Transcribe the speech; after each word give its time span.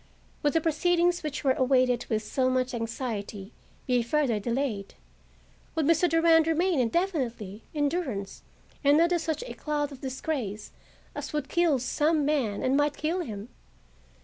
Would 0.41 0.53
the 0.53 0.61
proceedings 0.61 1.21
which 1.21 1.43
were 1.43 1.53
awaited 1.53 2.07
with 2.09 2.23
so 2.23 2.49
much 2.49 2.73
anxiety 2.73 3.51
be 3.85 4.01
further 4.01 4.39
delayed? 4.39 4.95
Would 5.75 5.85
Mr. 5.85 6.09
Durand 6.09 6.47
remain 6.47 6.79
indefinitely 6.79 7.65
in 7.71 7.87
durance 7.87 8.41
and 8.83 8.99
under 8.99 9.19
such 9.19 9.43
a 9.43 9.53
cloud 9.53 9.91
of 9.91 10.01
disgrace 10.01 10.71
as 11.13 11.33
would 11.33 11.49
kill 11.49 11.77
some 11.77 12.25
men 12.25 12.63
and 12.63 12.75
might 12.75 12.97
kill 12.97 13.19
him? 13.19 13.49